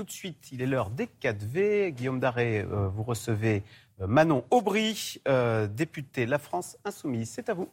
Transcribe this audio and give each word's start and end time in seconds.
tout 0.00 0.04
de 0.04 0.10
suite, 0.10 0.48
il 0.50 0.62
est 0.62 0.66
l'heure 0.66 0.88
des 0.88 1.10
4V. 1.22 1.90
Guillaume 1.90 2.20
Daré, 2.20 2.60
euh, 2.60 2.88
vous 2.88 3.02
recevez 3.02 3.62
euh, 4.00 4.06
Manon 4.06 4.46
Aubry, 4.50 5.20
euh, 5.28 5.66
députée 5.66 6.24
La 6.24 6.38
France 6.38 6.78
Insoumise. 6.86 7.32
C'est 7.34 7.50
à 7.50 7.52
vous. 7.52 7.68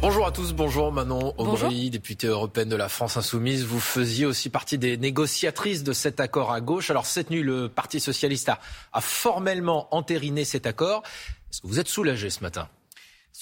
Bonjour 0.00 0.24
à 0.24 0.30
tous, 0.30 0.52
bonjour 0.52 0.92
Manon 0.92 1.34
Aubry, 1.36 1.90
députée 1.90 2.28
européenne 2.28 2.68
de 2.68 2.76
la 2.76 2.88
France 2.88 3.16
Insoumise. 3.16 3.64
Vous 3.64 3.80
faisiez 3.80 4.24
aussi 4.24 4.50
partie 4.50 4.78
des 4.78 4.96
négociatrices 4.96 5.82
de 5.82 5.92
cet 5.92 6.20
accord 6.20 6.52
à 6.52 6.60
gauche. 6.60 6.90
Alors 6.90 7.06
cette 7.06 7.28
nuit, 7.30 7.42
le 7.42 7.68
Parti 7.68 7.98
Socialiste 7.98 8.50
a, 8.50 8.60
a 8.92 9.00
formellement 9.00 9.92
entériné 9.92 10.44
cet 10.44 10.64
accord. 10.68 11.02
Est-ce 11.50 11.60
que 11.60 11.66
vous 11.66 11.80
êtes 11.80 11.88
soulagée 11.88 12.30
ce 12.30 12.44
matin? 12.44 12.68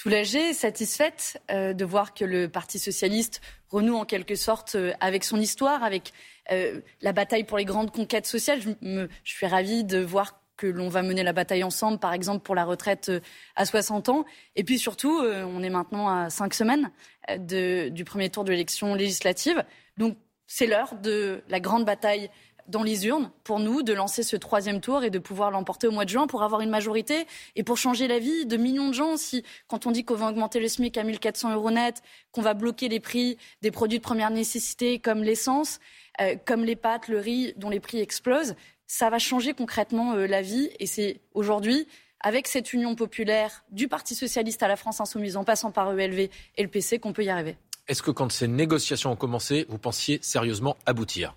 Soulagée, 0.01 0.55
satisfaite 0.55 1.43
euh, 1.51 1.73
de 1.73 1.85
voir 1.85 2.14
que 2.14 2.25
le 2.25 2.49
Parti 2.49 2.79
socialiste 2.79 3.41
renoue 3.69 3.96
en 3.96 4.05
quelque 4.05 4.37
sorte 4.37 4.77
euh, 4.77 4.93
avec 5.01 5.25
son 5.25 5.41
histoire, 5.41 5.82
avec 5.82 6.13
euh, 6.53 6.81
la 7.03 7.13
bataille 7.13 7.43
pour 7.43 7.59
les 7.59 7.64
grandes 7.64 7.91
conquêtes 7.91 8.25
sociales. 8.25 8.61
Je, 8.63 9.08
suis 9.25 9.46
ravie 9.49 9.82
de 9.82 9.99
voir 9.99 10.41
que 10.57 10.69
l'on 10.69 10.89
va 10.89 11.03
mener 11.03 11.25
la 11.25 11.32
bataille 11.32 11.64
ensemble, 11.64 11.99
par 11.99 12.13
exemple 12.13 12.45
pour 12.45 12.55
la 12.55 12.64
retraite 12.64 13.11
à 13.57 13.64
60 13.64 14.08
ans. 14.08 14.25
Et 14.55 14.63
puis 14.63 14.79
surtout, 14.79 15.21
on 15.21 15.64
est 15.64 15.71
maintenant 15.71 16.08
à 16.08 16.30
cinq 16.30 16.55
semaines 16.55 16.93
du 17.36 18.05
premier 18.05 18.30
tour 18.30 18.44
de 18.44 18.53
l'élection 18.53 18.94
législative. 18.94 19.64
Donc 19.96 20.17
c'est 20.46 20.67
l'heure 20.67 20.94
de 20.94 21.43
la 21.49 21.58
grande 21.58 21.85
bataille 21.85 22.30
dans 22.68 22.82
les 22.82 23.07
urnes 23.07 23.31
pour 23.45 23.58
nous 23.58 23.82
de 23.82 23.93
lancer 23.93 24.22
ce 24.22 24.36
troisième 24.36 24.81
tour 24.81 25.03
et 25.03 25.11
de 25.11 25.18
pouvoir 25.18 25.50
l'emporter 25.50 25.86
au 25.86 25.90
mois 25.90 26.04
de 26.04 26.11
juin 26.11 26.27
pour 26.27 26.43
avoir 26.43 26.61
une 26.61 26.71
majorité 26.71 27.27
et 27.57 27.63
pour 27.63 27.79
changer 27.79 28.07
la 28.07 28.18
vie 28.18 28.46
de 28.46 28.57
millions 28.57 28.89
de 28.89 28.94
gens. 28.94 29.17
Si, 29.17 29.43
quand 29.67 29.86
on 29.86 29.91
dit 29.91 30.04
qu'on 30.04 30.14
va 30.14 30.29
augmenter 30.29 30.61
le 30.61 30.68
SMIC 30.68 30.96
à 30.96 31.04
1400 31.04 31.54
euros 31.54 31.71
net, 31.71 32.03
qu'on 32.33 32.42
va 32.42 32.55
bloquer 32.55 32.89
les 32.89 33.00
prix 33.00 33.39
des 33.62 33.70
produits 33.70 33.98
de 33.98 34.03
première 34.03 34.31
nécessité 34.31 34.98
comme 34.98 35.22
l'essence, 35.22 35.81
euh, 36.20 36.36
comme 36.44 36.64
les 36.64 36.77
pâtes, 36.77 37.08
le 37.08 37.19
riz, 37.19 37.55
dont 37.56 37.70
les 37.70 37.81
prix 37.81 38.00
explosent, 38.00 38.55
ça 38.86 39.11
va 39.11 39.19
changer 39.19 39.55
concrètement 39.55 40.14
euh, 40.14 40.27
la 40.27 40.42
vie. 40.42 40.70
Et 40.78 40.86
c'est 40.86 41.20
aujourd'hui, 41.34 41.86
avec 42.20 42.46
cette 42.46 42.72
union 42.72 42.94
populaire 42.94 43.64
du 43.70 43.89
Parti 43.89 44.14
socialiste 44.14 44.62
à 44.62 44.69
la 44.69 44.77
France 44.77 45.00
insoumise, 45.00 45.36
en 45.36 45.44
passant 45.44 45.70
par 45.70 45.98
ELV 45.98 46.28
et 46.56 46.62
le 46.62 46.69
PC, 46.69 46.98
qu'on 46.98 47.12
peut 47.12 47.24
y 47.24 47.30
arriver. 47.30 47.56
Est-ce 47.86 48.02
que 48.02 48.11
quand 48.11 48.30
ces 48.30 48.48
négociations 48.48 49.12
ont 49.12 49.16
commencé, 49.16 49.64
vous 49.70 49.78
pensiez 49.78 50.19
sérieusement 50.20 50.77
aboutir? 50.84 51.34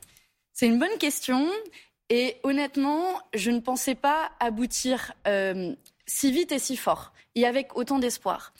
C'est 0.61 0.67
une 0.67 0.77
bonne 0.77 0.99
question. 0.99 1.49
Et 2.11 2.35
honnêtement, 2.43 3.19
je 3.33 3.49
ne 3.49 3.59
pensais 3.61 3.95
pas 3.95 4.29
aboutir 4.39 5.11
euh, 5.27 5.73
si 6.05 6.31
vite 6.31 6.51
et 6.51 6.59
si 6.59 6.77
fort, 6.77 7.13
et 7.33 7.47
avec 7.47 7.75
autant 7.75 7.97
d'espoir. 7.97 8.53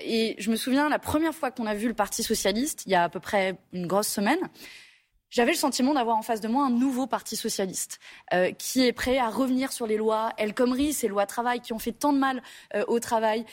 Et 0.00 0.36
je 0.38 0.52
me 0.52 0.56
souviens, 0.56 0.88
la 0.88 1.00
première 1.00 1.34
fois 1.34 1.50
qu'on 1.50 1.66
a 1.66 1.74
vu 1.74 1.88
le 1.88 1.94
Parti 1.94 2.22
socialiste, 2.22 2.84
il 2.86 2.92
y 2.92 2.94
a 2.94 3.02
à 3.02 3.08
peu 3.08 3.18
près 3.18 3.56
une 3.72 3.88
grosse 3.88 4.06
semaine, 4.06 4.38
j'avais 5.30 5.50
le 5.50 5.56
sentiment 5.56 5.94
d'avoir 5.94 6.16
en 6.16 6.22
face 6.22 6.40
de 6.40 6.46
moi 6.46 6.64
un 6.64 6.70
nouveau 6.70 7.08
Parti 7.08 7.34
socialiste 7.34 7.98
euh, 8.32 8.52
qui 8.52 8.86
est 8.86 8.92
prêt 8.92 9.18
à 9.18 9.28
revenir 9.28 9.72
sur 9.72 9.88
les 9.88 9.96
lois 9.96 10.32
El 10.36 10.54
Khomri, 10.54 10.92
ces 10.92 11.08
lois 11.08 11.26
travail 11.26 11.60
qui 11.60 11.72
ont 11.72 11.80
fait 11.80 11.90
tant 11.90 12.12
de 12.12 12.18
mal 12.18 12.40
euh, 12.76 12.84
au 12.86 13.00
travail, 13.00 13.44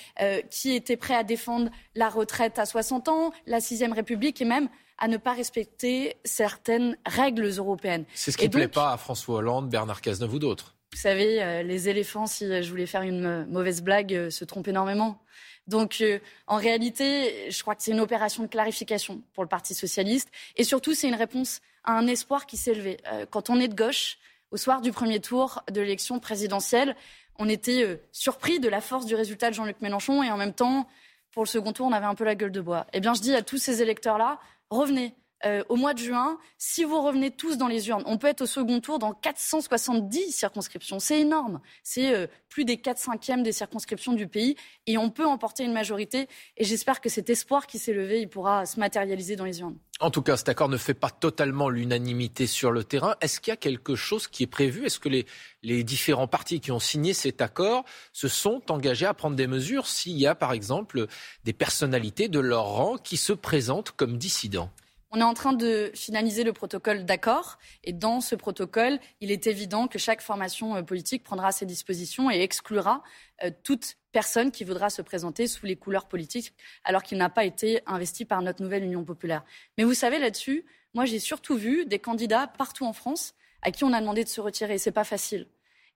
qui 0.51 0.75
était 0.75 0.95
prêt 0.95 1.15
à 1.15 1.23
défendre 1.23 1.71
la 1.95 2.09
retraite 2.09 2.59
à 2.59 2.67
60 2.67 3.07
ans, 3.07 3.31
la 3.47 3.61
sixième 3.61 3.93
République 3.93 4.39
et 4.41 4.45
même 4.45 4.69
à 4.97 5.07
ne 5.07 5.17
pas 5.17 5.33
respecter 5.33 6.15
certaines 6.23 6.97
règles 7.05 7.47
européennes. 7.57 8.05
C'est 8.13 8.31
ce 8.31 8.37
qui 8.37 8.45
ne 8.45 8.51
plaît 8.51 8.67
pas 8.67 8.93
à 8.93 8.97
François 8.97 9.37
Hollande, 9.37 9.69
Bernard 9.69 10.01
Cazeneuve 10.01 10.35
ou 10.35 10.39
d'autres. 10.39 10.75
Vous 10.95 11.01
savez, 11.01 11.43
euh, 11.43 11.61
les 11.61 11.89
éléphants, 11.89 12.25
si 12.25 12.45
je 12.63 12.69
voulais 12.69 12.85
faire 12.85 13.01
une 13.01 13.45
mauvaise 13.47 13.81
blague, 13.81 14.13
euh, 14.13 14.29
se 14.29 14.45
trompent 14.45 14.69
énormément. 14.69 15.19
Donc, 15.67 15.97
euh, 15.99 16.19
en 16.47 16.55
réalité, 16.55 17.51
je 17.51 17.61
crois 17.61 17.75
que 17.75 17.83
c'est 17.83 17.91
une 17.91 17.99
opération 17.99 18.43
de 18.43 18.47
clarification 18.47 19.21
pour 19.33 19.43
le 19.43 19.49
Parti 19.49 19.73
socialiste. 19.73 20.29
Et 20.55 20.63
surtout, 20.63 20.93
c'est 20.93 21.09
une 21.09 21.15
réponse 21.15 21.59
à 21.83 21.97
un 21.97 22.07
espoir 22.07 22.45
qui 22.45 22.55
s'est 22.55 22.73
levé. 22.73 22.97
quand 23.29 23.49
on 23.49 23.59
est 23.59 23.67
de 23.67 23.75
gauche, 23.75 24.17
au 24.51 24.57
soir 24.57 24.79
du 24.79 24.91
premier 24.93 25.19
tour 25.19 25.63
de 25.69 25.81
l'élection 25.81 26.19
présidentielle, 26.19 26.95
on 27.37 27.49
était 27.49 27.99
surpris 28.11 28.59
de 28.59 28.69
la 28.69 28.79
force 28.79 29.05
du 29.05 29.15
résultat 29.15 29.49
de 29.49 29.55
Jean-Luc 29.55 29.81
Mélenchon 29.81 30.23
et 30.23 30.31
en 30.31 30.37
même 30.37 30.53
temps, 30.53 30.87
pour 31.31 31.43
le 31.43 31.47
second 31.49 31.73
tour, 31.73 31.85
on 31.85 31.91
avait 31.91 32.05
un 32.05 32.15
peu 32.15 32.23
la 32.23 32.33
gueule 32.33 32.53
de 32.53 32.61
bois. 32.61 32.87
Eh 32.93 33.01
bien, 33.01 33.13
je 33.13 33.21
dis 33.21 33.35
à 33.35 33.41
tous 33.41 33.57
ces 33.57 33.81
électeurs-là, 33.81 34.39
revenez. 34.71 35.24
Euh, 35.43 35.63
au 35.69 35.75
mois 35.75 35.93
de 35.93 35.99
juin, 35.99 36.37
si 36.57 36.83
vous 36.83 37.01
revenez 37.01 37.29
tous 37.29 37.57
dans 37.57 37.67
les 37.67 37.89
urnes, 37.89 38.03
on 38.05 38.17
peut 38.17 38.27
être 38.27 38.41
au 38.41 38.45
second 38.45 38.79
tour 38.79 38.99
dans 38.99 39.13
470 39.13 40.31
circonscriptions. 40.31 40.99
C'est 40.99 41.19
énorme. 41.19 41.59
C'est 41.83 42.13
euh, 42.15 42.27
plus 42.49 42.63
des 42.63 42.77
4 42.77 42.97
cinquièmes 42.97 43.43
des 43.43 43.51
circonscriptions 43.51 44.13
du 44.13 44.27
pays 44.27 44.55
et 44.87 44.97
on 44.97 45.09
peut 45.09 45.25
emporter 45.25 45.63
une 45.63 45.73
majorité. 45.73 46.29
Et 46.57 46.63
j'espère 46.63 47.01
que 47.01 47.09
cet 47.09 47.29
espoir 47.29 47.67
qui 47.67 47.79
s'est 47.79 47.93
levé, 47.93 48.21
il 48.21 48.29
pourra 48.29 48.65
se 48.65 48.79
matérialiser 48.79 49.35
dans 49.35 49.45
les 49.45 49.59
urnes. 49.59 49.77
En 49.99 50.09
tout 50.09 50.21
cas, 50.21 50.37
cet 50.37 50.49
accord 50.49 50.69
ne 50.69 50.77
fait 50.77 50.93
pas 50.93 51.09
totalement 51.09 51.69
l'unanimité 51.69 52.47
sur 52.47 52.71
le 52.71 52.83
terrain. 52.83 53.15
Est-ce 53.21 53.39
qu'il 53.39 53.51
y 53.51 53.53
a 53.53 53.57
quelque 53.57 53.95
chose 53.95 54.27
qui 54.27 54.43
est 54.43 54.47
prévu? 54.47 54.85
Est-ce 54.85 54.99
que 54.99 55.09
les, 55.09 55.25
les 55.63 55.83
différents 55.83 56.27
partis 56.27 56.59
qui 56.59 56.71
ont 56.71 56.79
signé 56.79 57.13
cet 57.13 57.41
accord 57.41 57.85
se 58.13 58.27
sont 58.27 58.61
engagés 58.71 59.05
à 59.05 59.13
prendre 59.13 59.35
des 59.35 59.47
mesures 59.47 59.87
s'il 59.87 60.17
y 60.17 60.27
a, 60.27 60.33
par 60.33 60.53
exemple, 60.53 61.07
des 61.43 61.53
personnalités 61.53 62.29
de 62.29 62.39
leur 62.39 62.65
rang 62.65 62.97
qui 62.97 63.17
se 63.17 63.33
présentent 63.33 63.91
comme 63.91 64.17
dissidents? 64.17 64.71
On 65.15 65.21
est 65.21 65.23
en 65.23 65.33
train 65.33 65.53
de 65.53 65.91
finaliser 65.95 66.43
le 66.43 66.51
protocole 66.51 67.05
d'accord 67.05 67.57
et 67.85 67.93
dans 67.93 68.19
ce 68.19 68.35
protocole, 68.35 68.99
il 69.21 69.31
est 69.31 69.47
évident 69.47 69.87
que 69.87 69.97
chaque 69.97 70.21
formation 70.21 70.75
euh, 70.75 70.81
politique 70.81 71.23
prendra 71.23 71.53
ses 71.53 71.65
dispositions 71.65 72.29
et 72.29 72.41
exclura 72.41 73.01
euh, 73.41 73.49
toute 73.63 73.95
personne 74.11 74.51
qui 74.51 74.65
voudra 74.65 74.89
se 74.89 75.01
présenter 75.01 75.47
sous 75.47 75.65
les 75.65 75.77
couleurs 75.77 76.09
politiques 76.09 76.53
alors 76.83 77.01
qu'il 77.01 77.17
n'a 77.17 77.29
pas 77.29 77.45
été 77.45 77.81
investi 77.85 78.25
par 78.25 78.41
notre 78.41 78.61
nouvelle 78.61 78.83
Union 78.83 79.05
populaire. 79.05 79.45
Mais 79.77 79.85
vous 79.85 79.93
savez 79.93 80.19
là-dessus, 80.19 80.65
moi 80.93 81.05
j'ai 81.05 81.19
surtout 81.19 81.55
vu 81.55 81.85
des 81.85 81.99
candidats 81.99 82.47
partout 82.47 82.85
en 82.85 82.91
France 82.91 83.35
à 83.61 83.71
qui 83.71 83.85
on 83.85 83.93
a 83.93 84.01
demandé 84.01 84.25
de 84.25 84.29
se 84.29 84.41
retirer. 84.41 84.77
C'est 84.77 84.91
pas 84.91 85.05
facile. 85.05 85.47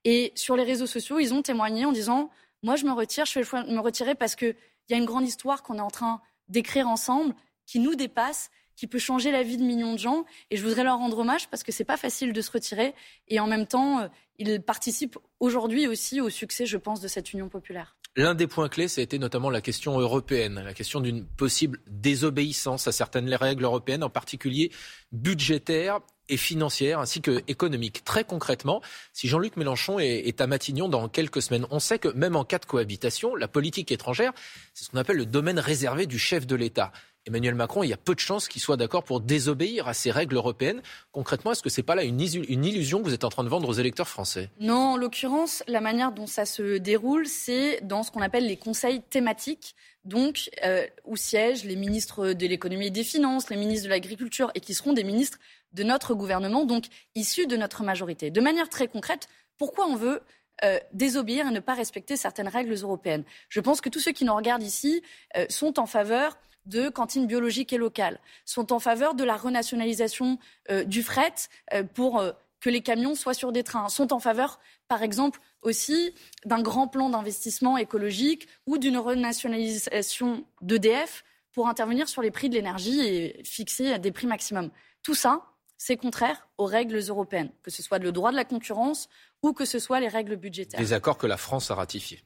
Et 0.04 0.32
sur 0.34 0.56
les 0.56 0.64
réseaux 0.64 0.86
sociaux, 0.86 1.18
ils 1.18 1.34
ont 1.34 1.42
témoigné 1.42 1.84
en 1.84 1.92
disant 1.92 2.30
moi 2.62 2.76
je 2.76 2.86
me 2.86 2.92
retire, 2.92 3.26
je 3.26 3.32
fais 3.32 3.40
le 3.40 3.46
choix 3.46 3.64
de 3.64 3.70
me 3.70 3.80
retirer 3.80 4.14
parce 4.14 4.34
qu'il 4.34 4.56
y 4.88 4.94
a 4.94 4.96
une 4.96 5.04
grande 5.04 5.28
histoire 5.28 5.62
qu'on 5.62 5.76
est 5.76 5.82
en 5.82 5.90
train 5.90 6.22
d'écrire 6.48 6.88
ensemble 6.88 7.34
qui 7.66 7.80
nous 7.80 7.94
dépasse 7.94 8.50
qui 8.80 8.86
peut 8.86 8.98
changer 8.98 9.30
la 9.30 9.42
vie 9.42 9.58
de 9.58 9.62
millions 9.62 9.92
de 9.92 9.98
gens. 9.98 10.24
Et 10.50 10.56
je 10.56 10.62
voudrais 10.62 10.84
leur 10.84 10.96
rendre 10.96 11.18
hommage 11.18 11.50
parce 11.50 11.62
que 11.62 11.70
c'est 11.70 11.84
pas 11.84 11.98
facile 11.98 12.32
de 12.32 12.40
se 12.40 12.50
retirer. 12.50 12.94
Et 13.28 13.38
en 13.38 13.46
même 13.46 13.66
temps, 13.66 14.00
euh, 14.00 14.08
ils 14.38 14.62
participent 14.62 15.18
aujourd'hui 15.38 15.86
aussi 15.86 16.22
au 16.22 16.30
succès, 16.30 16.64
je 16.64 16.78
pense, 16.78 17.02
de 17.02 17.06
cette 17.06 17.34
Union 17.34 17.50
populaire. 17.50 17.98
L'un 18.16 18.34
des 18.34 18.46
points 18.46 18.70
clés, 18.70 18.88
ça 18.88 19.02
été 19.02 19.18
notamment 19.18 19.50
la 19.50 19.60
question 19.60 20.00
européenne, 20.00 20.62
la 20.64 20.72
question 20.72 21.00
d'une 21.00 21.26
possible 21.26 21.78
désobéissance 21.88 22.88
à 22.88 22.92
certaines 22.92 23.32
règles 23.34 23.64
européennes, 23.64 24.02
en 24.02 24.08
particulier 24.08 24.72
budgétaires 25.12 26.00
et 26.30 26.38
financières, 26.38 27.00
ainsi 27.00 27.20
que 27.20 27.42
économiques. 27.48 28.02
Très 28.04 28.24
concrètement, 28.24 28.80
si 29.12 29.28
Jean-Luc 29.28 29.58
Mélenchon 29.58 29.98
est, 29.98 30.40
à 30.40 30.46
Matignon 30.46 30.88
dans 30.88 31.08
quelques 31.08 31.42
semaines, 31.42 31.66
on 31.70 31.80
sait 31.80 31.98
que 31.98 32.08
même 32.08 32.34
en 32.34 32.44
cas 32.44 32.58
de 32.58 32.64
cohabitation, 32.64 33.36
la 33.36 33.46
politique 33.46 33.92
étrangère, 33.92 34.32
c'est 34.72 34.86
ce 34.86 34.90
qu'on 34.90 34.98
appelle 34.98 35.18
le 35.18 35.26
domaine 35.26 35.58
réservé 35.58 36.06
du 36.06 36.18
chef 36.18 36.46
de 36.46 36.56
l'État. 36.56 36.92
Emmanuel 37.26 37.54
Macron, 37.54 37.82
il 37.82 37.88
y 37.88 37.92
a 37.92 37.98
peu 37.98 38.14
de 38.14 38.20
chances 38.20 38.48
qu'il 38.48 38.62
soit 38.62 38.78
d'accord 38.78 39.04
pour 39.04 39.20
désobéir 39.20 39.86
à 39.88 39.94
ces 39.94 40.10
règles 40.10 40.36
européennes. 40.36 40.80
Concrètement, 41.12 41.52
est-ce 41.52 41.62
que 41.62 41.68
ce 41.68 41.80
n'est 41.80 41.84
pas 41.84 41.94
là 41.94 42.02
une, 42.02 42.20
illusion 42.20 43.00
que 43.00 43.04
vous 43.04 43.14
êtes 43.14 43.24
en 43.24 43.28
train 43.28 43.44
de 43.44 43.48
vendre 43.48 43.68
aux 43.68 43.74
électeurs 43.74 44.08
français? 44.08 44.48
Non, 44.58 44.92
en 44.92 44.96
l'occurrence, 44.96 45.62
la 45.68 45.82
manière 45.82 46.12
dont 46.12 46.26
ça 46.26 46.46
se 46.46 46.78
déroule, 46.78 47.26
c'est 47.26 47.80
dans 47.82 48.02
ce 48.02 48.10
qu'on 48.10 48.22
appelle 48.22 48.46
les 48.46 48.56
conseils 48.56 49.02
thématiques, 49.02 49.74
donc 50.06 50.50
euh, 50.64 50.86
où 51.04 51.16
siègent 51.16 51.64
les 51.64 51.76
ministres 51.76 52.32
de 52.32 52.46
l'économie 52.46 52.86
et 52.86 52.90
des 52.90 53.04
finances, 53.04 53.50
les 53.50 53.56
ministres 53.56 53.84
de 53.84 53.90
l'agriculture, 53.90 54.50
et 54.54 54.60
qui 54.60 54.72
seront 54.72 54.94
des 54.94 55.04
ministres 55.04 55.38
de 55.74 55.82
notre 55.82 56.14
gouvernement, 56.14 56.64
donc 56.64 56.86
issus 57.14 57.46
de 57.46 57.56
notre 57.58 57.82
majorité. 57.82 58.30
De 58.30 58.40
manière 58.40 58.70
très 58.70 58.88
concrète, 58.88 59.28
pourquoi 59.58 59.86
on 59.86 59.94
veut 59.94 60.22
euh, 60.64 60.78
désobéir 60.94 61.46
et 61.48 61.50
ne 61.50 61.60
pas 61.60 61.74
respecter 61.74 62.16
certaines 62.16 62.48
règles 62.48 62.72
européennes? 62.72 63.24
Je 63.50 63.60
pense 63.60 63.82
que 63.82 63.90
tous 63.90 64.00
ceux 64.00 64.12
qui 64.12 64.24
nous 64.24 64.34
regardent 64.34 64.62
ici 64.62 65.02
euh, 65.36 65.44
sont 65.50 65.78
en 65.78 65.86
faveur 65.86 66.38
de 66.70 66.88
cantines 66.88 67.26
biologiques 67.26 67.72
et 67.72 67.78
locales, 67.78 68.18
sont 68.46 68.72
en 68.72 68.78
faveur 68.78 69.14
de 69.14 69.24
la 69.24 69.36
renationalisation 69.36 70.38
euh, 70.70 70.84
du 70.84 71.02
fret 71.02 71.34
euh, 71.74 71.82
pour 71.82 72.18
euh, 72.18 72.32
que 72.60 72.70
les 72.70 72.80
camions 72.80 73.14
soient 73.14 73.34
sur 73.34 73.52
des 73.52 73.64
trains, 73.64 73.88
sont 73.88 74.12
en 74.12 74.20
faveur, 74.20 74.60
par 74.88 75.02
exemple, 75.02 75.40
aussi 75.62 76.14
d'un 76.44 76.62
grand 76.62 76.88
plan 76.88 77.10
d'investissement 77.10 77.76
écologique 77.76 78.48
ou 78.66 78.78
d'une 78.78 78.98
renationalisation 78.98 80.44
d'EDF 80.62 81.24
pour 81.52 81.68
intervenir 81.68 82.08
sur 82.08 82.22
les 82.22 82.30
prix 82.30 82.48
de 82.48 82.54
l'énergie 82.54 83.00
et 83.00 83.42
fixer 83.44 83.98
des 83.98 84.12
prix 84.12 84.26
maximum. 84.26 84.70
Tout 85.02 85.14
ça, 85.14 85.42
c'est 85.78 85.96
contraire 85.96 86.48
aux 86.58 86.66
règles 86.66 87.00
européennes, 87.08 87.50
que 87.62 87.70
ce 87.70 87.82
soit 87.82 87.98
le 87.98 88.12
droit 88.12 88.30
de 88.30 88.36
la 88.36 88.44
concurrence 88.44 89.08
ou 89.42 89.52
que 89.52 89.64
ce 89.64 89.78
soit 89.78 89.98
les 90.00 90.08
règles 90.08 90.36
budgétaires. 90.36 90.78
Des 90.78 90.92
accords 90.92 91.18
que 91.18 91.26
la 91.26 91.38
France 91.38 91.70
a 91.70 91.74
ratifiés 91.74 92.22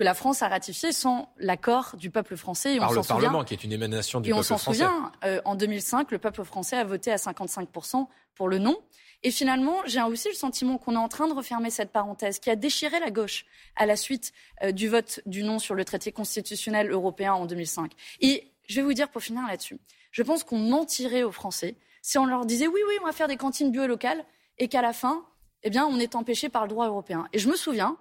que 0.00 0.04
la 0.04 0.14
France 0.14 0.40
a 0.40 0.48
ratifié 0.48 0.92
sans 0.92 1.30
l'accord 1.36 1.94
du 1.98 2.08
peuple 2.08 2.34
français. 2.34 2.76
Et 2.76 2.78
Par 2.78 2.94
le 2.94 3.02
Parlement, 3.02 3.44
qui 3.44 3.52
est 3.52 3.64
une 3.64 3.72
émanation 3.72 4.22
du 4.22 4.30
peuple 4.30 4.42
français. 4.42 4.54
Et 4.54 4.54
on 4.54 4.58
s'en 4.58 4.72
souvient, 4.72 5.12
euh, 5.24 5.42
en 5.44 5.56
2005, 5.56 6.10
le 6.10 6.18
peuple 6.18 6.42
français 6.42 6.78
a 6.78 6.84
voté 6.84 7.12
à 7.12 7.16
55% 7.16 8.06
pour 8.34 8.48
le 8.48 8.56
non. 8.56 8.78
Et 9.22 9.30
finalement, 9.30 9.76
j'ai 9.84 10.00
aussi 10.00 10.28
le 10.28 10.34
sentiment 10.34 10.78
qu'on 10.78 10.94
est 10.94 10.96
en 10.96 11.10
train 11.10 11.28
de 11.28 11.34
refermer 11.34 11.68
cette 11.68 11.92
parenthèse 11.92 12.38
qui 12.38 12.48
a 12.48 12.56
déchiré 12.56 12.98
la 12.98 13.10
gauche 13.10 13.44
à 13.76 13.84
la 13.84 13.94
suite 13.94 14.32
euh, 14.62 14.72
du 14.72 14.88
vote 14.88 15.20
du 15.26 15.42
non 15.42 15.58
sur 15.58 15.74
le 15.74 15.84
traité 15.84 16.12
constitutionnel 16.12 16.90
européen 16.90 17.34
en 17.34 17.44
2005. 17.44 17.92
Et 18.22 18.50
je 18.70 18.76
vais 18.76 18.82
vous 18.82 18.94
dire 18.94 19.10
pour 19.10 19.20
finir 19.20 19.42
là-dessus, 19.46 19.78
Je 20.12 20.22
pense 20.22 20.44
qu'on 20.44 20.60
mentirait 20.60 21.24
aux 21.24 21.32
Français 21.32 21.76
si 22.00 22.16
on 22.16 22.24
leur 22.24 22.46
disait 22.46 22.68
oui, 22.68 22.80
oui, 22.88 22.94
on 23.02 23.04
va 23.04 23.12
faire 23.12 23.28
des 23.28 23.36
cantines 23.36 23.70
bio 23.70 23.86
locales 23.86 24.24
et 24.56 24.68
qu'à 24.68 24.80
la 24.80 24.94
fin, 24.94 25.26
eh 25.62 25.68
bien, 25.68 25.84
on 25.84 25.98
est 25.98 26.14
empêché 26.14 26.48
par 26.48 26.62
le 26.62 26.68
droit 26.70 26.86
européen. 26.86 27.28
Et 27.34 27.38
je 27.38 27.50
me 27.50 27.56
souviens 27.56 27.98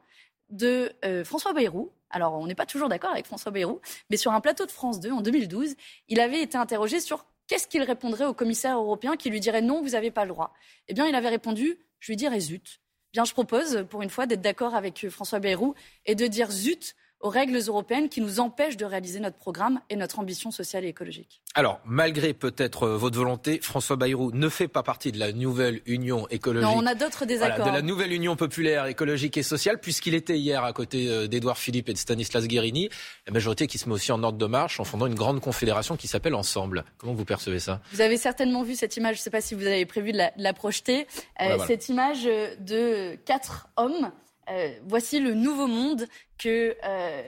de 0.50 0.92
euh, 1.06 1.24
François 1.24 1.54
Bayrou. 1.54 1.92
Alors, 2.10 2.34
on 2.34 2.48
n'est 2.48 2.56
pas 2.56 2.66
toujours 2.66 2.90
d'accord 2.90 3.12
avec 3.12 3.26
François 3.26 3.52
Bayrou, 3.52 3.80
mais 4.10 4.18
sur 4.18 4.32
un 4.32 4.42
plateau 4.42 4.66
de 4.66 4.72
France 4.72 5.00
2 5.00 5.12
en 5.12 5.22
2012, 5.22 5.76
il 6.08 6.20
avait 6.20 6.42
été 6.42 6.58
interrogé 6.58 7.00
sur 7.00 7.26
qu'est-ce 7.48 7.68
qu'il 7.68 7.84
répondrait 7.84 8.26
au 8.26 8.34
commissaire 8.34 8.78
européen 8.78 9.16
qui 9.16 9.30
lui 9.30 9.40
dirait 9.40 9.62
non, 9.62 9.82
vous 9.82 9.90
n'avez 9.90 10.12
pas 10.12 10.24
le 10.24 10.30
droit. 10.30 10.54
Eh 10.88 10.94
bien, 10.94 11.08
il 11.08 11.16
avait 11.16 11.30
répondu, 11.30 11.78
je 12.00 12.12
lui 12.12 12.16
dirais 12.16 12.40
zut. 12.40 12.82
Bien, 13.14 13.26
je 13.26 13.34
propose, 13.34 13.86
pour 13.90 14.02
une 14.02 14.10
fois, 14.10 14.26
d'être 14.26 14.42
d'accord 14.42 14.76
avec 14.76 15.04
euh, 15.04 15.10
François 15.10 15.40
Bayrou 15.40 15.76
et 16.06 16.16
de 16.16 16.28
dire 16.28 16.52
zut 16.52 16.96
aux 17.22 17.30
règles 17.30 17.58
européennes 17.68 18.10
qui 18.10 18.22
nous 18.22 18.40
empêchent 18.40 18.78
de 18.78 18.86
réaliser 18.86 19.20
notre 19.20 19.38
programme 19.38 19.80
et 19.90 19.96
notre 19.96 20.20
ambition 20.20 20.52
sociale 20.52 20.86
et 20.86 20.88
écologique. 20.88 21.42
Alors, 21.54 21.80
malgré 21.86 22.34
peut-être 22.34 22.84
euh, 22.84 22.98
votre 22.98 23.18
volonté, 23.18 23.60
François 23.62 23.98
Bayrou 23.98 24.32
ne 24.32 24.48
fait 24.48 24.68
pas 24.68 24.84
partie 24.84 25.12
de 25.12 25.20
la 25.20 25.34
nouvelle 25.34 25.82
Union 25.86 26.28
écologique. 26.30 26.70
Non, 26.70 26.82
on 26.82 26.86
a 26.86 26.96
d'autres 26.96 27.26
désaccords. 27.26 27.66
de 27.66 27.72
la 27.72 27.82
nouvelle 27.82 28.14
Union 28.14 28.36
populaire 28.36 28.86
écologique 28.86 29.38
et 29.38 29.44
sociale, 29.44 29.80
puisqu'il 29.80 30.14
était 30.14 30.38
hier 30.38 30.64
à 30.64 30.72
côté 30.72 31.10
euh, 31.10 31.28
d'Édouard 31.28 31.58
Philippe 31.58 31.90
et 31.90 31.94
de 31.94 31.98
Stanislas 31.98 32.48
Guérini, 32.48 32.90
la 33.28 33.34
majorité 33.34 33.68
qui 33.68 33.78
se 33.78 33.90
met 33.90 33.96
aussi 33.96 34.12
en 34.12 34.24
ordre 34.24 34.38
de 34.38 34.46
marche 34.46 34.80
en 34.80 34.86
fondant 34.86 35.08
une 35.08 35.16
grande 35.16 35.42
confédération 35.42 35.98
qui 35.98 36.08
s'appelle 36.08 36.36
Ensemble. 36.36 36.86
Comment 36.98 37.14
vous 37.14 37.26
percevez 37.26 37.60
ça? 37.60 37.82
Vous 37.92 38.02
avez 38.02 38.18
certainement 38.18 38.64
vu 38.64 38.76
cette 38.76 38.96
image, 38.96 39.16
je 39.16 39.22
ne 39.22 39.24
sais 39.24 39.30
pas 39.30 39.42
si 39.42 39.56
vous 39.56 39.66
avez 39.66 39.86
prévu 39.86 40.14
de 40.14 40.20
la, 40.38 40.54
projeter, 40.54 41.08
euh, 41.42 41.58
cette 41.68 41.90
image 41.90 42.24
de 42.24 43.16
quatre 43.26 43.68
hommes 43.78 44.12
euh, 44.52 44.74
voici 44.86 45.20
le 45.20 45.34
nouveau 45.34 45.68
monde 45.68 46.08
que 46.38 46.76
euh, 46.84 47.24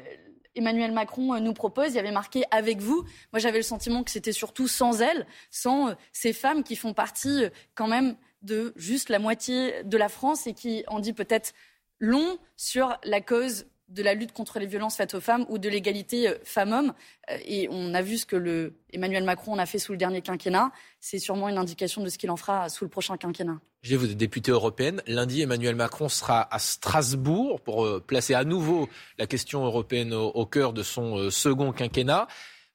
Emmanuel 0.55 0.91
Macron 0.91 1.33
euh, 1.33 1.39
nous 1.39 1.53
propose. 1.53 1.89
Il 1.89 1.95
y 1.95 1.99
avait 1.99 2.11
marqué 2.11 2.43
avec 2.51 2.79
vous. 2.79 3.03
Moi, 3.31 3.39
j'avais 3.39 3.59
le 3.59 3.63
sentiment 3.63 4.03
que 4.03 4.11
c'était 4.11 4.31
surtout 4.31 4.67
sans 4.67 5.01
elles, 5.01 5.25
sans 5.49 5.95
ces 6.13 6.33
femmes 6.33 6.63
qui 6.63 6.75
font 6.75 6.93
partie 6.93 7.45
quand 7.75 7.87
même 7.87 8.15
de 8.41 8.73
juste 8.75 9.09
la 9.09 9.19
moitié 9.19 9.83
de 9.83 9.97
la 9.97 10.09
France 10.09 10.47
et 10.47 10.53
qui 10.53 10.83
en 10.87 10.99
dit 10.99 11.13
peut-être 11.13 11.53
long 11.99 12.37
sur 12.57 12.97
la 13.03 13.21
cause 13.21 13.65
de 13.91 14.03
la 14.03 14.13
lutte 14.13 14.31
contre 14.31 14.59
les 14.59 14.65
violences 14.65 14.95
faites 14.95 15.13
aux 15.13 15.21
femmes 15.21 15.45
ou 15.49 15.57
de 15.57 15.69
l'égalité 15.69 16.29
euh, 16.29 16.35
femmes-hommes. 16.43 16.93
Euh, 17.29 17.37
et 17.45 17.67
on 17.69 17.93
a 17.93 18.01
vu 18.01 18.17
ce 18.17 18.25
que 18.25 18.35
le 18.35 18.73
Emmanuel 18.93 19.23
Macron 19.23 19.53
en 19.53 19.59
a 19.59 19.65
fait 19.65 19.79
sous 19.79 19.91
le 19.91 19.97
dernier 19.97 20.21
quinquennat. 20.21 20.71
C'est 20.99 21.19
sûrement 21.19 21.49
une 21.49 21.57
indication 21.57 22.01
de 22.01 22.09
ce 22.09 22.17
qu'il 22.17 22.31
en 22.31 22.37
fera 22.37 22.69
sous 22.69 22.85
le 22.85 22.89
prochain 22.89 23.17
quinquennat. 23.17 23.59
Je 23.81 23.95
vous 23.95 24.11
êtes 24.11 24.17
députée 24.17 24.51
européenne. 24.51 25.01
Lundi, 25.07 25.41
Emmanuel 25.41 25.75
Macron 25.75 26.07
sera 26.07 26.53
à 26.53 26.59
Strasbourg 26.59 27.61
pour 27.61 27.85
euh, 27.85 27.99
placer 27.99 28.33
à 28.33 28.43
nouveau 28.43 28.87
la 29.17 29.27
question 29.27 29.65
européenne 29.65 30.13
au, 30.13 30.45
cœur 30.45 30.73
de 30.73 30.83
son 30.83 31.29
second 31.29 31.71
quinquennat. 31.71 32.27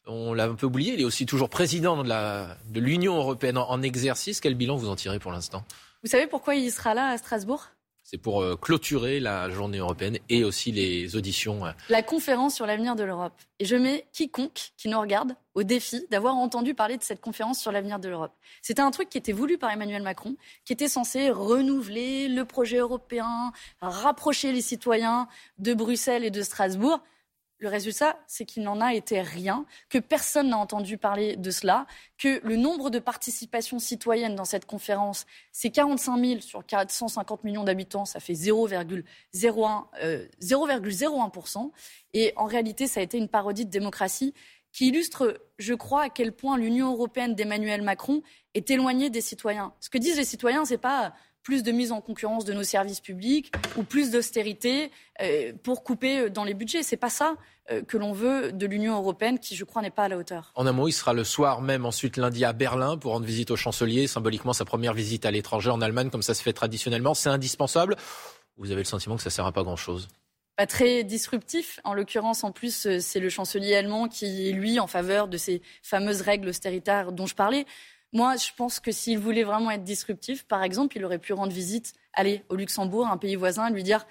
On 0.06 0.34
l'a 0.34 0.44
un 0.44 0.54
peu 0.54 0.66
oublié, 0.66 0.94
il 0.94 1.00
est 1.00 1.04
aussi 1.04 1.26
toujours 1.26 1.48
président 1.48 2.02
de 2.04 2.80
l'Union 2.80 3.16
européenne 3.16 3.58
en 3.58 3.82
exercice. 3.82 4.40
Quel 4.40 4.54
bilan 4.54 4.76
vous 4.76 4.88
en 4.88 4.94
tirez 4.94 5.18
pour 5.18 5.32
l'instant? 5.32 5.64
Vous 6.04 6.10
savez 6.10 6.28
pourquoi 6.28 6.54
il 6.54 6.70
sera 6.70 6.94
là 6.94 7.08
à 7.08 7.18
Strasbourg? 7.18 7.70
C'est 8.06 8.18
pour 8.18 8.40
euh, 8.40 8.54
clôturer 8.54 9.18
la 9.18 9.50
journée 9.50 9.78
européenne 9.78 10.18
et 10.28 10.44
aussi 10.44 10.70
les 10.70 11.16
auditions. 11.16 11.66
Euh. 11.66 11.72
La 11.88 12.04
conférence 12.04 12.54
sur 12.54 12.64
l'avenir 12.64 12.94
de 12.94 13.02
l'Europe. 13.02 13.34
Et 13.58 13.64
je 13.64 13.74
mets 13.74 14.06
quiconque 14.12 14.70
qui 14.76 14.88
nous 14.88 15.00
regarde 15.00 15.34
au 15.54 15.64
défi 15.64 16.06
d'avoir 16.08 16.36
entendu 16.36 16.72
parler 16.72 16.96
de 16.96 17.02
cette 17.02 17.20
conférence 17.20 17.58
sur 17.58 17.72
l'avenir 17.72 17.98
de 17.98 18.08
l'Europe. 18.08 18.32
C'était 18.62 18.82
un 18.82 18.92
truc 18.92 19.08
qui 19.08 19.18
était 19.18 19.32
voulu 19.32 19.58
par 19.58 19.72
Emmanuel 19.72 20.02
Macron, 20.02 20.36
qui 20.64 20.72
était 20.72 20.88
censé 20.88 21.30
renouveler 21.30 22.28
le 22.28 22.44
projet 22.44 22.76
européen, 22.76 23.52
rapprocher 23.80 24.52
les 24.52 24.62
citoyens 24.62 25.26
de 25.58 25.74
Bruxelles 25.74 26.24
et 26.24 26.30
de 26.30 26.42
Strasbourg. 26.42 27.00
Le 27.58 27.68
résultat, 27.68 28.18
c'est 28.26 28.44
qu'il 28.44 28.62
n'en 28.62 28.80
a 28.82 28.92
été 28.92 29.22
rien, 29.22 29.64
que 29.88 29.98
personne 29.98 30.50
n'a 30.50 30.58
entendu 30.58 30.98
parler 30.98 31.36
de 31.36 31.50
cela, 31.50 31.86
que 32.18 32.40
le 32.44 32.56
nombre 32.56 32.90
de 32.90 32.98
participations 32.98 33.78
citoyennes 33.78 34.34
dans 34.34 34.44
cette 34.44 34.66
conférence, 34.66 35.24
c'est 35.52 35.70
45 35.70 36.18
000 36.18 36.40
sur 36.40 36.66
450 36.66 37.44
millions 37.44 37.64
d'habitants, 37.64 38.04
ça 38.04 38.20
fait 38.20 38.34
0,01%. 38.34 39.90
Euh, 40.02 40.26
Et 42.12 42.32
en 42.36 42.44
réalité, 42.44 42.86
ça 42.86 43.00
a 43.00 43.02
été 43.02 43.16
une 43.16 43.28
parodie 43.28 43.64
de 43.64 43.70
démocratie 43.70 44.34
qui 44.72 44.88
illustre, 44.88 45.40
je 45.58 45.72
crois, 45.72 46.02
à 46.02 46.08
quel 46.10 46.32
point 46.32 46.58
l'Union 46.58 46.92
européenne 46.92 47.34
d'Emmanuel 47.34 47.80
Macron 47.80 48.22
est 48.52 48.70
éloignée 48.70 49.08
des 49.08 49.22
citoyens. 49.22 49.72
Ce 49.80 49.88
que 49.88 49.96
disent 49.96 50.18
les 50.18 50.24
citoyens, 50.24 50.66
c'est 50.66 50.76
pas 50.76 51.14
plus 51.46 51.62
de 51.62 51.70
mise 51.70 51.93
en 51.93 52.00
concurrence 52.00 52.44
de 52.44 52.52
nos 52.52 52.64
services 52.64 52.98
publics 52.98 53.52
ou 53.76 53.84
plus 53.84 54.10
d'austérité 54.10 54.90
euh, 55.22 55.52
pour 55.62 55.84
couper 55.84 56.22
euh, 56.22 56.28
dans 56.28 56.43
les 56.43 56.54
budgets. 56.54 56.82
C'est 56.82 56.96
pas 56.96 57.08
ça 57.08 57.37
euh, 57.70 57.82
que 57.82 57.96
l'on 57.96 58.12
veut 58.12 58.50
de 58.50 58.66
l'Union 58.66 58.96
européenne, 58.96 59.38
qui, 59.38 59.54
je 59.54 59.64
crois, 59.64 59.81
n'est 59.81 59.93
pas 59.93 60.02
à 60.02 60.08
la 60.08 60.19
hauteur. 60.19 60.50
En 60.56 60.66
un 60.66 60.72
mot, 60.72 60.88
il 60.88 60.93
sera 60.93 61.12
le 61.12 61.22
soir 61.22 61.62
même, 61.62 61.87
ensuite 61.87 62.16
lundi 62.16 62.44
à 62.44 62.52
Berlin 62.52 62.98
pour 62.98 63.12
rendre 63.12 63.26
visite 63.26 63.52
au 63.52 63.56
chancelier, 63.56 64.08
symboliquement 64.08 64.54
sa 64.54 64.64
première 64.64 64.93
visite 64.93 65.25
à 65.25 65.31
l'étranger 65.31 65.70
en 65.70 65.81
Allemagne, 65.81 66.10
comme 66.10 66.22
ça 66.22 66.34
se 66.34 66.43
fait 66.43 66.52
traditionnellement. 66.52 67.14
C'est 67.14 67.28
indispensable. 67.28 67.94
Vous 68.56 68.72
avez 68.72 68.81
le 68.81 68.84
sentiment 68.84 69.14
que 69.14 69.22
ça 69.22 69.28
ne 69.28 69.34
sert 69.34 69.46
à 69.46 69.52
pas 69.52 69.62
grand-chose? 69.62 70.08
Pas 70.56 70.66
très 70.66 71.04
disruptif. 71.04 71.78
En 71.84 71.94
l'occurrence, 71.94 72.42
en 72.42 72.50
plus, 72.50 72.99
c'est 72.99 73.20
le 73.20 73.28
chancelier 73.28 73.76
allemand 73.76 74.08
qui 74.08 74.49
est, 74.49 74.52
lui, 74.52 74.81
en 74.81 74.88
faveur 74.88 75.28
de 75.28 75.37
ces 75.37 75.62
fameuses 75.84 76.22
règles 76.22 76.49
austéritaires 76.49 77.12
dont 77.12 77.26
je 77.26 77.37
parlais. 77.37 77.66
Moi, 78.16 78.36
je 78.36 78.48
pense 78.56 78.80
que 78.80 78.92
s'il 78.92 79.18
voulait 79.18 79.42
vraiment 79.42 79.70
être 79.70 79.84
disruptif, 79.84 80.44
par 80.44 80.62
exemple, 80.62 80.96
il 80.96 81.04
aurait 81.04 81.18
pu 81.18 81.34
rendre 81.34 81.52
visite, 81.52 81.92
aller 82.14 82.42
au 82.48 82.56
Luxembourg, 82.56 83.06
un 83.06 83.18
pays 83.18 83.36
voisin, 83.36 83.68
lui 83.68 83.82
dire 83.82 84.06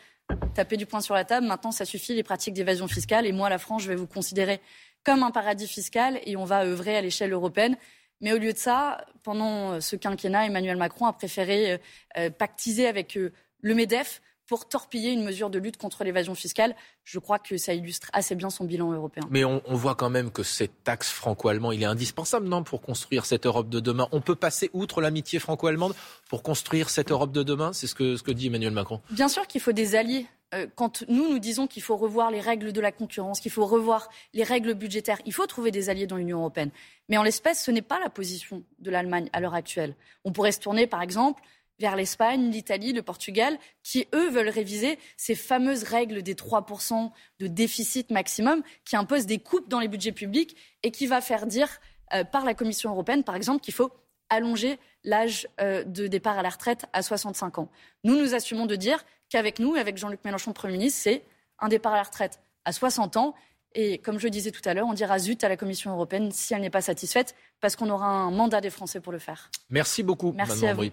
taper 0.54 0.78
du 0.78 0.86
poing 0.86 1.02
sur 1.02 1.16
la 1.16 1.26
table, 1.26 1.48
maintenant 1.48 1.72
ça 1.72 1.86
suffit 1.86 2.14
les 2.14 2.22
pratiques 2.22 2.54
d'évasion 2.54 2.88
fiscale 2.88 3.26
et 3.26 3.32
moi, 3.32 3.50
la 3.50 3.58
France, 3.58 3.82
je 3.82 3.88
vais 3.88 3.96
vous 3.96 4.06
considérer 4.06 4.62
comme 5.04 5.24
un 5.24 5.32
paradis 5.32 5.68
fiscal 5.68 6.20
et 6.24 6.38
on 6.38 6.46
va 6.46 6.66
œuvrer 6.66 6.96
à 6.96 7.02
l'échelle 7.02 7.34
européenne. 7.34 7.78
Mais 8.22 8.32
au 8.32 8.38
lieu 8.38 8.54
de 8.54 8.58
ça, 8.60 9.04
pendant 9.24 9.82
ce 9.82 9.96
quinquennat, 9.96 10.46
Emmanuel 10.46 10.78
Macron 10.78 11.08
a 11.08 11.14
préféré 11.14 11.72
euh, 11.72 11.78
euh, 12.20 12.30
pactiser 12.30 12.86
avec 12.86 13.18
euh, 13.18 13.34
le 13.62 13.74
MEDEF 13.74 14.22
pour 14.48 14.68
torpiller 14.68 15.12
une 15.12 15.24
mesure 15.24 15.50
de 15.50 15.60
lutte 15.60 15.78
contre 15.78 16.04
l'évasion 16.04 16.36
fiscale. 16.36 16.76
Je 17.04 17.20
crois 17.20 17.40
que 17.40 17.58
ça 17.58 17.74
illustre 17.74 18.10
assez 18.14 18.36
bien 18.36 18.50
son 18.50 18.66
bilan 18.66 18.92
européen. 18.92 19.24
Mais 19.30 19.44
on, 19.44 19.62
voit 19.70 19.96
quand 19.96 20.10
même 20.10 20.32
que 20.32 20.44
cette 20.44 20.84
taxe 20.84 21.12
franco-allemande, 21.12 21.74
il 21.76 21.84
est 21.84 21.88
indispensable, 21.88 22.48
non, 22.48 22.64
pour 22.64 22.82
construire 22.82 23.26
cette 23.26 23.46
Europe 23.46 23.70
de 23.70 23.80
demain. 23.80 24.08
On 24.12 24.22
peut 24.22 24.36
passer 24.36 24.70
outre 24.74 25.02
l'amitié 25.02 25.40
franco-allemande 25.40 25.96
pour 26.30 26.44
construire 26.44 26.90
cette 26.90 27.12
Europe 27.12 27.32
de 27.32 27.44
demain 27.44 27.74
C'est 27.74 27.88
ce 27.88 27.96
que, 27.96 28.16
ce 28.16 28.24
que 28.24 28.32
dit 28.32 28.48
Emmanuel 28.48 28.74
Macron. 28.74 29.02
Bien 29.12 29.28
sûr 29.28 29.48
qu'il 29.48 29.62
faut 29.62 29.72
des 29.72 29.96
alliés. 29.96 30.28
Euh, 30.54 30.68
quand 30.76 31.04
nous, 31.08 31.30
nous 31.30 31.40
disons 31.40 31.66
qu'il 31.66 31.82
faut 31.82 31.98
revoir 31.98 32.30
les 32.30 32.40
règles 32.40 32.72
de 32.72 32.82
la 32.82 32.92
concurrence, 32.92 33.40
qu'il 33.40 33.52
faut 33.52 33.66
revoir 33.66 34.10
les 34.34 34.44
règles 34.44 34.76
budgétaires, 34.76 35.20
il 35.26 35.34
faut 35.34 35.48
trouver 35.48 35.72
des 35.72 35.90
alliés 35.90 36.08
dans 36.08 36.18
l'Union 36.18 36.40
européenne. 36.40 36.70
Mais 37.10 37.18
en 37.18 37.24
l'espèce, 37.24 37.64
ce 37.64 37.72
n'est 37.72 37.82
pas 37.82 38.00
la 38.00 38.10
position 38.10 38.64
de 38.80 38.92
l'Allemagne 38.92 39.30
à 39.34 39.40
l'heure 39.40 39.56
actuelle. 39.56 39.96
On 40.24 40.32
pourrait 40.32 40.52
se 40.52 40.60
tourner, 40.60 40.86
par 40.86 41.02
exemple, 41.02 41.42
vers 41.80 41.96
l'Espagne, 41.96 42.50
l'Italie, 42.52 42.94
le 42.94 43.02
Portugal, 43.02 43.58
qui, 43.84 44.08
eux, 44.14 44.30
veulent 44.30 44.50
réviser 44.50 44.98
ces 45.18 45.36
fameuses 45.36 45.84
règles 45.84 46.22
des 46.22 46.36
3% 46.36 47.12
de 47.40 47.48
déficit 47.48 48.12
maximum, 48.12 48.64
qui 48.86 48.96
imposent 48.96 49.26
des 49.26 49.40
coupes 49.40 49.68
dans 49.68 49.80
les 49.80 49.88
budgets 49.88 50.12
publics 50.12 50.56
et 50.84 50.92
qui 50.92 51.08
va 51.08 51.22
faire 51.22 51.46
dire 51.46 51.70
euh, 52.14 52.24
par 52.24 52.46
la 52.46 52.54
Commission 52.54 52.92
européenne, 52.92 53.24
par 53.24 53.36
exemple, 53.36 53.62
qu'il 53.62 53.74
faut 53.74 53.92
allonger 54.30 54.80
l'âge 55.04 55.48
euh, 55.62 55.84
de 55.84 56.08
départ 56.08 56.38
à 56.38 56.42
la 56.42 56.50
retraite 56.50 56.86
à 56.94 57.02
65 57.02 57.60
ans. 57.60 57.70
Nous, 58.04 58.16
nous 58.16 58.34
assumons 58.34 58.66
de 58.66 58.76
dire 58.76 59.04
qu'avec 59.30 59.60
nous, 59.60 59.76
avec 59.76 59.98
Jean-Luc 59.98 60.24
Mélenchon, 60.24 60.54
Premier 60.54 60.78
ministre, 60.78 61.02
c'est 61.04 61.24
un 61.60 61.68
départ 61.68 61.94
à 61.94 61.98
la 61.98 62.04
retraite 62.04 62.40
à 62.66 62.72
60 62.72 63.18
ans. 63.18 63.36
Et 63.74 63.98
comme 63.98 64.20
je 64.20 64.28
disais 64.28 64.52
tout 64.52 64.62
à 64.66 64.74
l'heure, 64.74 64.88
on 64.88 64.94
dira 64.94 65.20
zut 65.20 65.44
à 65.44 65.50
la 65.50 65.58
Commission 65.58 65.92
européenne 65.92 66.32
si 66.32 66.54
elle 66.54 66.62
n'est 66.62 66.70
pas 66.70 66.82
satisfaite, 66.82 67.36
parce 67.60 67.76
qu'on 67.76 67.90
aura 67.90 68.08
un 68.08 68.32
mandat 68.32 68.62
des 68.62 68.70
Français 68.70 69.02
pour 69.02 69.12
le 69.12 69.20
faire. 69.20 69.52
Merci 69.70 70.02
beaucoup, 70.02 70.32
Merci 70.36 70.66
à 70.66 70.74
vous. 70.74 70.86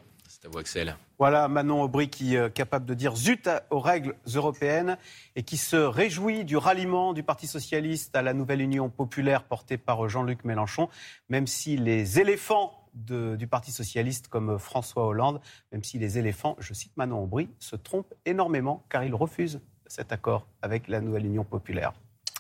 Voilà 1.19 1.49
Manon 1.49 1.83
Aubry 1.83 2.09
qui 2.09 2.35
est 2.35 2.39
euh, 2.39 2.49
capable 2.49 2.87
de 2.87 2.95
dire 2.95 3.17
zut 3.17 3.49
aux 3.71 3.81
règles 3.81 4.15
européennes 4.35 4.97
et 5.37 5.43
qui 5.43 5.57
se 5.57 5.77
réjouit 5.77 6.45
du 6.45 6.57
ralliement 6.57 7.13
du 7.13 7.23
Parti 7.23 7.47
socialiste 7.47 8.17
à 8.17 8.23
la 8.23 8.33
nouvelle 8.35 8.61
Union 8.61 8.89
populaire 8.89 9.45
portée 9.45 9.79
par 9.79 10.09
Jean-Luc 10.09 10.45
Mélenchon, 10.45 10.89
même 11.29 11.47
si 11.47 11.77
les 11.77 12.21
éléphants 12.21 12.73
du 12.95 13.47
Parti 13.47 13.73
socialiste 13.73 14.29
comme 14.29 14.59
François 14.59 15.07
Hollande, 15.07 15.41
même 15.71 15.83
si 15.83 15.99
les 15.99 16.19
éléphants, 16.19 16.57
je 16.59 16.75
cite 16.75 16.97
Manon 16.97 17.23
Aubry, 17.23 17.49
se 17.59 17.77
trompent 17.77 18.15
énormément 18.27 18.85
car 18.89 19.05
ils 19.05 19.15
refusent 19.15 19.61
cet 19.87 20.13
accord 20.13 20.47
avec 20.61 20.89
la 20.89 21.01
nouvelle 21.01 21.27
Union 21.27 21.45
populaire. 21.45 21.93